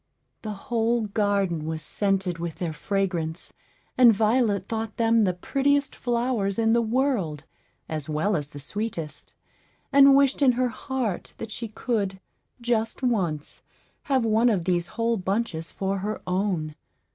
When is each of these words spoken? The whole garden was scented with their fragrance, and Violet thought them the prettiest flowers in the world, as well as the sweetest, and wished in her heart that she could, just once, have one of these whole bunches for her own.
The 0.41 0.53
whole 0.73 1.01
garden 1.01 1.63
was 1.67 1.83
scented 1.83 2.39
with 2.39 2.55
their 2.55 2.73
fragrance, 2.73 3.53
and 3.99 4.11
Violet 4.11 4.67
thought 4.67 4.97
them 4.97 5.25
the 5.25 5.33
prettiest 5.35 5.95
flowers 5.95 6.57
in 6.57 6.73
the 6.73 6.81
world, 6.81 7.43
as 7.87 8.09
well 8.09 8.35
as 8.35 8.47
the 8.47 8.59
sweetest, 8.59 9.35
and 9.93 10.15
wished 10.15 10.41
in 10.41 10.53
her 10.53 10.69
heart 10.69 11.33
that 11.37 11.51
she 11.51 11.67
could, 11.67 12.19
just 12.59 13.03
once, 13.03 13.61
have 14.05 14.25
one 14.25 14.49
of 14.49 14.65
these 14.65 14.87
whole 14.97 15.17
bunches 15.17 15.69
for 15.69 15.99
her 15.99 16.19
own. 16.25 16.73